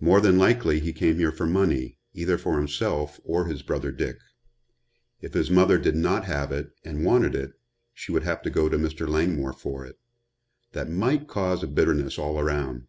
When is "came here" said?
0.92-1.32